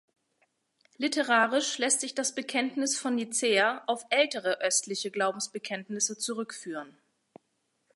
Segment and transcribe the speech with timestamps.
[0.97, 6.97] Literarisch lässt sich das Bekenntnis von Nicäa auf ältere östliche Glaubensbekenntnisse zurückführen.